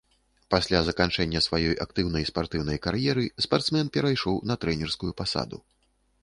[0.53, 5.63] Пасля заканчэння сваёй актыўнай спартыўнай кар'еры спартсмен перайшоў на трэнерскую пасаду.